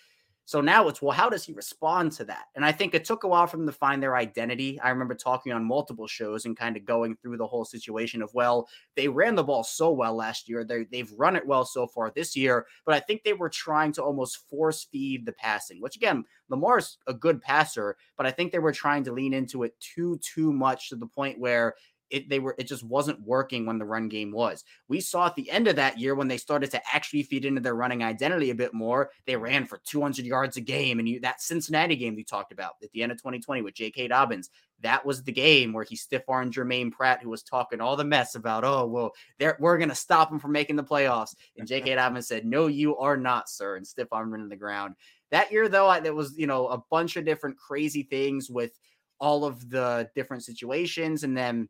[0.44, 2.46] So now it's, well, how does he respond to that?
[2.56, 4.78] And I think it took a while for them to find their identity.
[4.80, 8.34] I remember talking on multiple shows and kind of going through the whole situation of,
[8.34, 10.64] well, they ran the ball so well last year.
[10.64, 13.92] they they've run it well so far this year, but I think they were trying
[13.92, 18.50] to almost force feed the passing, which again, Lamar's a good passer, but I think
[18.50, 21.76] they were trying to lean into it too, too much to the point where
[22.12, 24.64] it they were it just wasn't working when the run game was.
[24.86, 27.60] We saw at the end of that year when they started to actually feed into
[27.60, 29.10] their running identity a bit more.
[29.26, 32.74] They ran for 200 yards a game, and you, that Cincinnati game we talked about
[32.82, 34.08] at the end of 2020 with J.K.
[34.08, 34.50] Dobbins.
[34.80, 38.04] That was the game where he stiff armed Germaine Pratt, who was talking all the
[38.04, 39.12] mess about, oh well,
[39.58, 41.34] we're gonna stop him from making the playoffs.
[41.56, 41.94] And J.K.
[41.96, 44.96] Dobbins said, "No, you are not, sir," and stiff armed him to the ground.
[45.30, 48.78] That year, though, I, there was you know a bunch of different crazy things with
[49.18, 51.68] all of the different situations, and then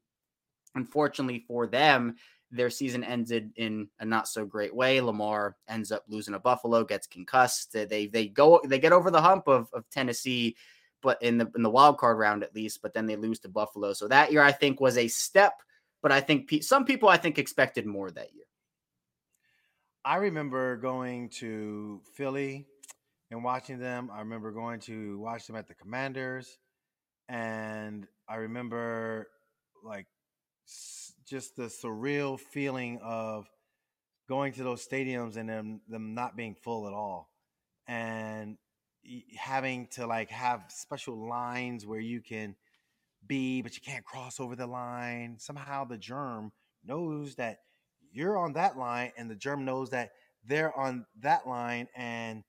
[0.75, 2.17] Unfortunately for them,
[2.53, 5.01] their season ended in a not so great way.
[5.01, 7.73] Lamar ends up losing a Buffalo, gets concussed.
[7.73, 10.57] They they go they get over the hump of, of Tennessee,
[11.03, 13.49] but in the in the wild card round at least, but then they lose to
[13.49, 13.95] Buffalo.
[13.95, 15.63] So that year I think was a step,
[16.03, 18.45] but I think pe- some people I think expected more that year.
[20.05, 22.67] I remember going to Philly
[23.31, 24.11] and watching them.
[24.13, 26.59] I remember going to watch them at the Commanders,
[27.29, 29.29] and I remember
[29.83, 30.07] like
[31.27, 33.47] just the surreal feeling of
[34.29, 37.31] going to those stadiums and them them not being full at all.
[37.89, 38.57] and
[39.37, 42.55] having to like have special lines where you can
[43.27, 45.37] be, but you can't cross over the line.
[45.39, 46.53] Somehow the germ
[46.85, 47.59] knows that
[48.13, 50.11] you're on that line, and the germ knows that
[50.45, 52.45] they're on that line, and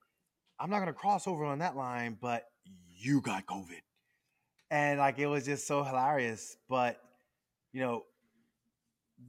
[0.58, 2.44] I'm not gonna cross over on that line, but
[2.96, 3.80] you got COVID.
[4.70, 6.56] And like it was just so hilarious.
[6.68, 6.98] But
[7.72, 8.04] you know,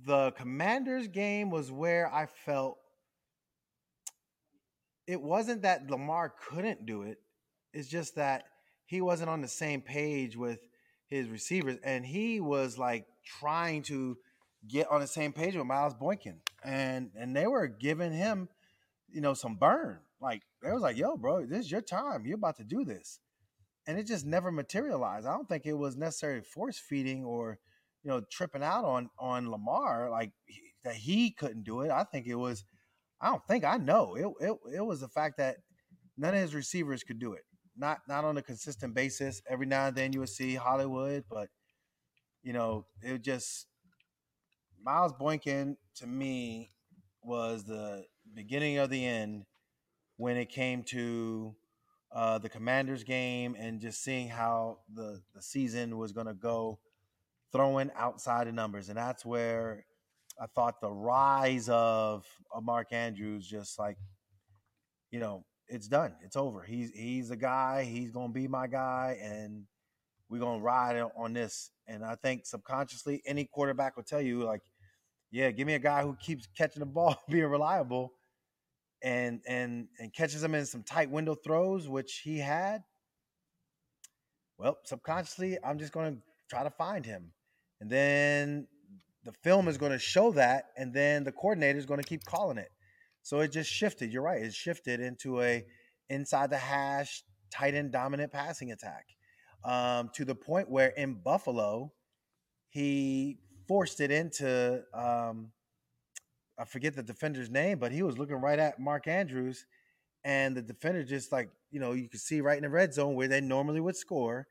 [0.05, 2.77] the commanders game was where I felt
[5.07, 7.19] it wasn't that Lamar couldn't do it.
[7.73, 8.45] It's just that
[8.85, 10.59] he wasn't on the same page with
[11.07, 13.05] his receivers, and he was like
[13.39, 14.17] trying to
[14.67, 18.49] get on the same page with Miles Boykin, and and they were giving him,
[19.09, 19.99] you know, some burn.
[20.19, 22.25] Like they was like, "Yo, bro, this is your time.
[22.25, 23.19] You're about to do this,"
[23.85, 25.27] and it just never materialized.
[25.27, 27.59] I don't think it was necessarily force feeding or,
[28.05, 30.31] you know, tripping out on on Lamar like
[30.83, 31.89] that he couldn't do it.
[31.89, 32.63] I think it was
[33.19, 34.15] I don't think I know.
[34.15, 35.57] It, it it was the fact that
[36.15, 37.41] none of his receivers could do it.
[37.75, 39.41] Not not on a consistent basis.
[39.49, 41.49] Every now and then you would see Hollywood, but
[42.43, 43.65] you know, it just
[44.83, 46.71] Miles Boykin to me
[47.23, 49.45] was the beginning of the end
[50.17, 51.55] when it came to
[52.13, 56.77] uh, the Commanders game and just seeing how the the season was going to go,
[57.55, 59.85] throwing outside of numbers, and that's where
[60.39, 63.97] I thought the rise of, of Mark Andrews just like,
[65.11, 66.13] you know, it's done.
[66.21, 66.63] It's over.
[66.63, 67.83] He's he's a guy.
[67.83, 69.63] He's gonna be my guy, and
[70.29, 71.71] we're gonna ride on this.
[71.87, 74.61] And I think subconsciously, any quarterback will tell you, like,
[75.31, 78.11] yeah, give me a guy who keeps catching the ball, being reliable,
[79.01, 82.83] and and and catches them in some tight window throws, which he had.
[84.57, 86.17] Well, subconsciously, I'm just gonna
[86.49, 87.31] try to find him,
[87.79, 88.67] and then
[89.23, 92.23] the film is going to show that, and then the coordinator is going to keep
[92.25, 92.69] calling it.
[93.23, 94.13] So it just shifted.
[94.13, 94.41] You're right.
[94.41, 95.65] It shifted into a
[96.09, 99.05] inside the hash, tight end dominant passing attack
[99.63, 101.91] um, to the point where in Buffalo,
[102.69, 105.51] he forced it into um,
[106.57, 109.65] I forget the defender's name, but he was looking right at Mark Andrews,
[110.23, 113.15] and the defender just like you know you could see right in the red zone
[113.15, 114.47] where they normally would score,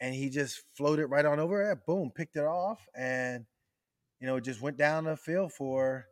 [0.00, 3.44] and he just floated right on over it, boom, picked it off, and
[4.20, 6.06] you know, just went down the field for,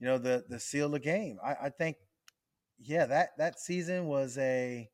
[0.00, 1.38] you know, the the seal of the game.
[1.44, 1.96] I, I think,
[2.78, 4.88] yeah, that that season was a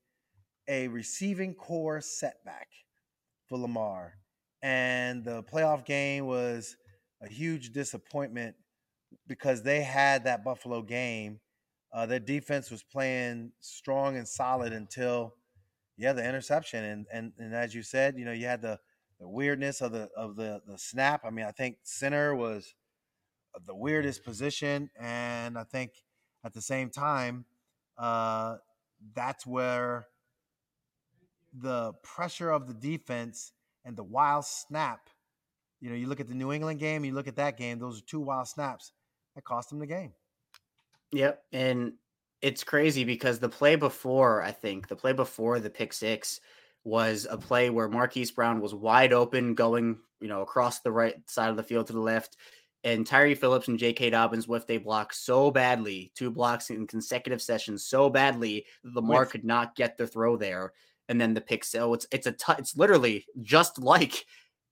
[0.68, 2.68] a receiving corps setback
[3.48, 4.14] for Lamar,
[4.62, 6.76] and the playoff game was
[7.22, 8.54] a huge disappointment
[9.26, 11.40] because they had that Buffalo game.
[11.92, 15.34] Uh, their defense was playing strong and solid until,
[15.98, 16.84] yeah, the interception.
[16.84, 18.78] And and and as you said, you know, you had the
[19.20, 21.22] the weirdness of the of the the snap.
[21.24, 22.72] I mean, I think center was
[23.66, 25.90] the weirdest position, and I think
[26.44, 27.44] at the same time,
[27.98, 28.56] uh,
[29.14, 30.06] that's where
[31.52, 33.52] the pressure of the defense
[33.84, 35.10] and the wild snap.
[35.80, 37.98] You know, you look at the New England game, you look at that game; those
[37.98, 38.92] are two wild snaps
[39.34, 40.12] that cost them the game.
[41.10, 41.94] Yep, and
[42.42, 46.40] it's crazy because the play before, I think the play before the pick six
[46.84, 51.16] was a play where Marquise Brown was wide open going, you know, across the right
[51.28, 52.36] side of the field to the left.
[52.84, 54.10] And Tyre Phillips and J.K.
[54.10, 59.30] Dobbins whiffed a block so badly, two blocks in consecutive sessions so badly Lamar With-
[59.30, 60.72] could not get the throw there.
[61.08, 61.64] And then the pick.
[61.64, 64.26] So it's it's a t- it's literally just like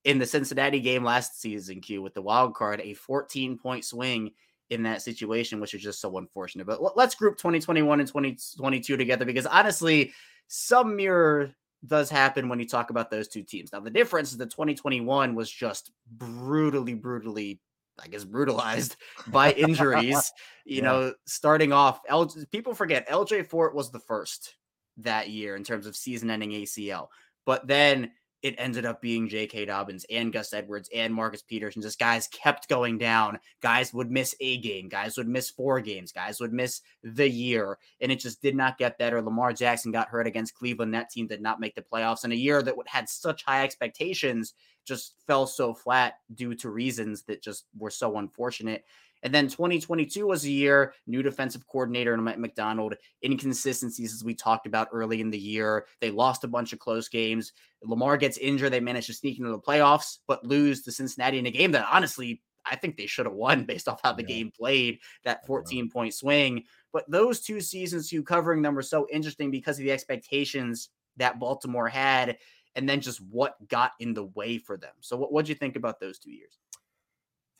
[0.05, 4.33] in the Cincinnati game last season, Q with the wild card, a 14 point swing
[4.71, 6.67] in that situation, which is just so unfortunate.
[6.67, 10.13] But let's group 2021 and 2022 together because honestly,
[10.49, 11.55] some mirror
[11.87, 13.73] does happen when you talk about those two teams.
[13.73, 17.61] Now, the difference is that 2021 was just brutally, brutally,
[18.03, 18.97] I guess, brutalized
[19.29, 20.33] by injuries.
[20.65, 20.83] you yeah.
[20.83, 24.55] know, starting off, L- people forget LJ Fort was the first
[24.99, 27.09] that year in terms of season ending ACL.
[27.45, 28.11] But then
[28.43, 29.65] it ended up being J.K.
[29.65, 31.75] Dobbins and Gus Edwards and Marcus Peters.
[31.75, 33.39] And just guys kept going down.
[33.61, 34.89] Guys would miss a game.
[34.89, 36.13] Guys would miss four games.
[36.13, 37.79] Guys would miss the year.
[38.01, 39.23] And it just did not get better.
[39.23, 40.95] Lamar Jackson got hurt against Cleveland.
[40.95, 42.25] That team did not make the playoffs.
[42.25, 44.55] in a year that had such high expectations
[44.87, 48.85] just fell so flat due to reasons that just were so unfortunate.
[49.23, 54.35] And then 2022 was a year, new defensive coordinator and Mike Macdonald, inconsistencies as we
[54.35, 55.87] talked about early in the year.
[56.01, 57.53] They lost a bunch of close games.
[57.83, 58.73] Lamar gets injured.
[58.73, 61.89] They managed to sneak into the playoffs, but lose to Cincinnati in a game that
[61.91, 64.29] honestly, I think they should have won based off how the yeah.
[64.29, 66.65] game played, that 14 point swing.
[66.93, 71.39] But those two seasons, you covering them were so interesting because of the expectations that
[71.39, 72.37] Baltimore had
[72.77, 74.95] and then just what got in the way for them.
[75.01, 76.59] So, what do you think about those two years?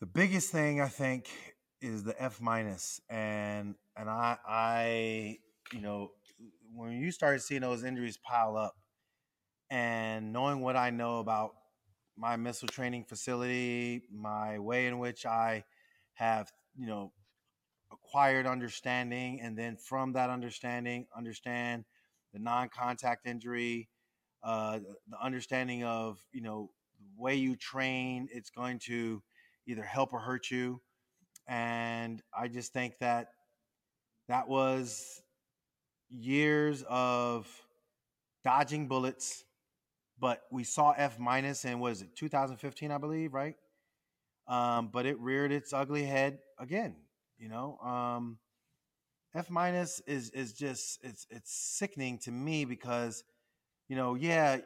[0.01, 1.29] The biggest thing I think
[1.81, 5.39] is the F minus, and and I I
[5.73, 6.13] you know
[6.73, 8.77] when you started seeing those injuries pile up,
[9.71, 11.53] and knowing what I know about
[12.17, 15.65] my missile training facility, my way in which I
[16.15, 17.13] have, you know,
[17.93, 21.85] acquired understanding, and then from that understanding, understand
[22.33, 23.89] the non-contact injury,
[24.47, 24.79] uh,
[25.09, 26.71] the understanding of, you know,
[27.01, 29.21] the way you train, it's going to
[29.67, 30.81] either help or hurt you.
[31.49, 33.31] And I just think that
[34.29, 35.21] that was
[36.09, 37.49] years of
[38.45, 39.45] dodging bullets,
[40.21, 43.57] but we saw F and was it 2015, I believe, right?
[44.47, 46.95] Um, but it reared its ugly head again.
[47.37, 48.39] You know, um,
[49.35, 53.25] F minus is is just it's it's sickening to me because,
[53.89, 54.59] you know, yeah,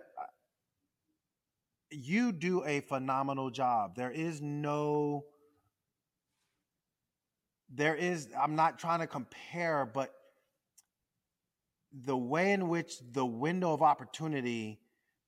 [1.90, 3.96] you do a phenomenal job.
[3.96, 5.24] There is no
[7.72, 10.12] there is I'm not trying to compare, but
[11.92, 14.80] the way in which the window of opportunity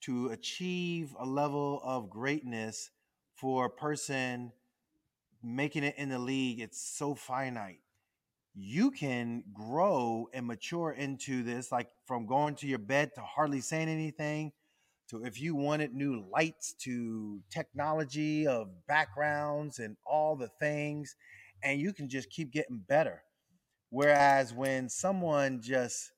[0.03, 2.91] to achieve a level of greatness
[3.35, 4.53] for a person
[5.43, 7.82] making it in the league, it's so finite.
[8.55, 13.61] You can grow and mature into this, like from going to your bed to hardly
[13.61, 14.53] saying anything,
[15.09, 21.17] to if you wanted new lights, to technology of backgrounds and all the things,
[21.63, 23.23] and you can just keep getting better.
[23.89, 26.13] Whereas when someone just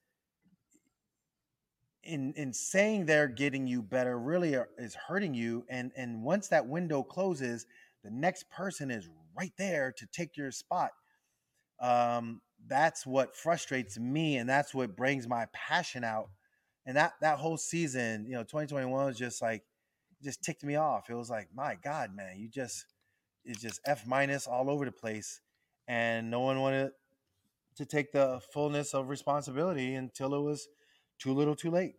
[2.05, 6.49] in in saying they're getting you better really are, is hurting you and and once
[6.49, 7.67] that window closes
[8.03, 10.91] the next person is right there to take your spot
[11.85, 16.31] um that's what frustrates me and that's what brings my passion out
[16.87, 19.63] and that that whole season you know 2021 was just like
[20.23, 22.87] just ticked me off it was like my god man you just
[23.45, 25.41] it's just f minus all over the place
[25.87, 26.91] and no one wanted
[27.77, 30.69] to take the fullness of responsibility until it was
[31.19, 31.95] too little too late.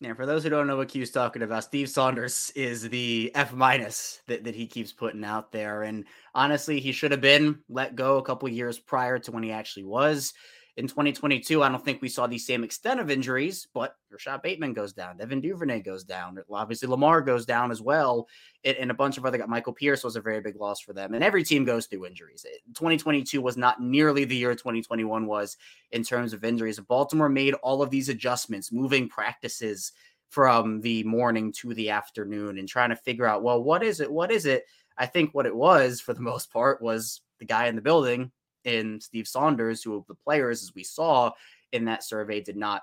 [0.00, 3.52] Yeah, for those who don't know what Q's talking about, Steve Saunders is the F
[3.52, 5.82] minus that, that he keeps putting out there.
[5.82, 6.04] And
[6.36, 9.84] honestly, he should have been let go a couple years prior to when he actually
[9.84, 10.34] was
[10.78, 14.74] in 2022, I don't think we saw the same extent of injuries, but Rashod Bateman
[14.74, 18.28] goes down, Devin Duvernay goes down, obviously Lamar goes down as well,
[18.62, 19.48] and, a bunch of other guys.
[19.48, 22.46] Michael Pierce was a very big loss for them, and every team goes through injuries.
[22.74, 25.56] 2022 was not nearly the year 2021 was
[25.90, 26.78] in terms of injuries.
[26.78, 29.90] Baltimore made all of these adjustments, moving practices
[30.28, 34.12] from the morning to the afternoon, and trying to figure out, well, what is it?
[34.12, 34.64] What is it?
[34.96, 38.30] I think what it was for the most part was the guy in the building
[38.64, 41.30] in Steve Saunders, who the players, as we saw
[41.72, 42.82] in that survey, did not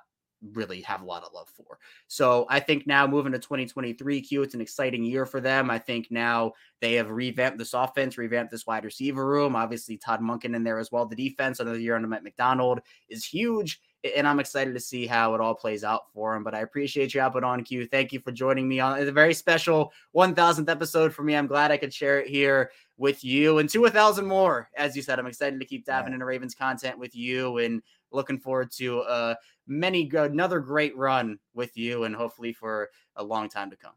[0.53, 1.79] really have a lot of love for.
[2.07, 5.69] So I think now moving to 2023, Q, it's an exciting year for them.
[5.69, 9.55] I think now they have revamped this offense, revamped this wide receiver room.
[9.55, 11.05] Obviously, Todd Monken in there as well.
[11.05, 13.79] The defense another year under Mike Macdonald, is huge.
[14.15, 16.43] And I'm excited to see how it all plays out for him.
[16.43, 17.87] But I appreciate you hopping on, Q.
[17.87, 18.99] Thank you for joining me on.
[18.99, 21.35] It's a very special 1000th episode for me.
[21.35, 24.69] I'm glad I could share it here with you and to a thousand more.
[24.75, 26.15] As you said, I'm excited to keep diving yeah.
[26.15, 27.81] into Ravens content with you and
[28.11, 29.35] looking forward to uh,
[29.67, 33.93] many another great run with you and hopefully for a long time to come.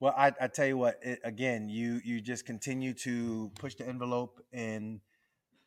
[0.00, 3.86] Well, I, I tell you what, it, again, you you just continue to push the
[3.86, 5.00] envelope in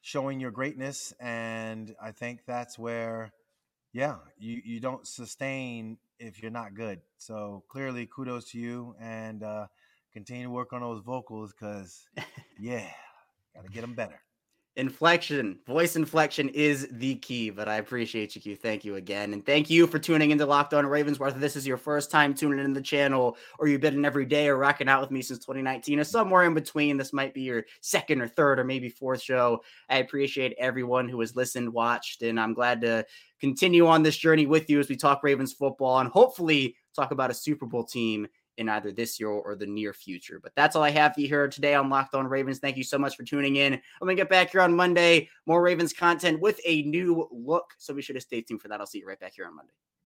[0.01, 3.31] showing your greatness, and I think that's where,
[3.97, 7.01] yeah, you you don't sustain if you're not good.
[7.17, 9.65] So clearly, kudos to you, and uh,
[10.13, 12.05] continue to work on those vocals because,
[12.59, 12.91] yeah,
[13.55, 14.21] got to get them better.
[14.77, 18.55] Inflection, voice inflection is the key, but I appreciate you, Q.
[18.55, 19.33] Thank you again.
[19.33, 21.17] And thank you for tuning into Locked On Ravens.
[21.17, 24.25] Whether this is your first time tuning in the channel or you've been in every
[24.25, 27.41] day or rocking out with me since 2019 or somewhere in between, this might be
[27.41, 29.63] your second or third or maybe fourth show.
[29.89, 33.03] I appreciate everyone who has listened, watched, and I'm glad to
[33.41, 37.31] continue on this journey with you as we talk Ravens football and hopefully talk about
[37.31, 38.27] a Super Bowl team
[38.57, 40.39] in either this year or the near future.
[40.41, 42.59] But that's all I have for you here today on Locked On Ravens.
[42.59, 43.73] Thank you so much for tuning in.
[43.73, 45.29] I'm to get back here on Monday.
[45.45, 47.73] More Ravens content with a new look.
[47.77, 48.79] So be sure to stay tuned for that.
[48.79, 49.73] I'll see you right back here on Monday.